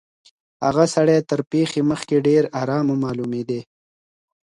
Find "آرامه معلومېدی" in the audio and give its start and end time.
2.61-3.61